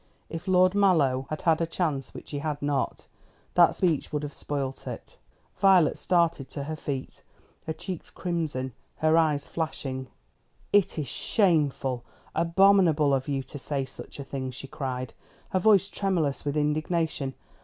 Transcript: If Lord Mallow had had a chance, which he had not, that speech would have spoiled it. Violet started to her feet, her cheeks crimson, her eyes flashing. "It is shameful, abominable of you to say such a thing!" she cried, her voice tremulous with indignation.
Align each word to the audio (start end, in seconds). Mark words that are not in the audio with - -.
If 0.31 0.47
Lord 0.47 0.73
Mallow 0.73 1.27
had 1.29 1.43
had 1.43 1.61
a 1.61 1.67
chance, 1.67 2.11
which 2.11 2.31
he 2.31 2.39
had 2.39 2.59
not, 2.59 3.05
that 3.53 3.75
speech 3.75 4.11
would 4.11 4.23
have 4.23 4.33
spoiled 4.33 4.83
it. 4.87 5.19
Violet 5.59 5.95
started 5.95 6.49
to 6.49 6.63
her 6.63 6.75
feet, 6.75 7.21
her 7.67 7.73
cheeks 7.73 8.09
crimson, 8.09 8.73
her 8.95 9.15
eyes 9.15 9.47
flashing. 9.47 10.07
"It 10.73 10.97
is 10.97 11.07
shameful, 11.07 12.03
abominable 12.33 13.13
of 13.13 13.27
you 13.27 13.43
to 13.43 13.59
say 13.59 13.85
such 13.85 14.19
a 14.19 14.23
thing!" 14.23 14.49
she 14.49 14.65
cried, 14.65 15.13
her 15.51 15.59
voice 15.59 15.87
tremulous 15.87 16.45
with 16.45 16.57
indignation. 16.57 17.35